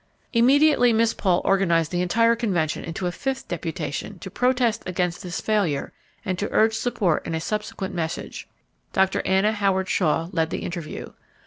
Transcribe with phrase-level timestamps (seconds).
[0.33, 5.39] Immediately Miss Paul organized the entire convention into a fifth deputation to protest against this
[5.39, 5.93] failure
[6.25, 8.47] and to urge support in a subsequent message.
[8.93, 9.21] Dr.
[9.27, 11.11] Anna Howard Shaw led the interview.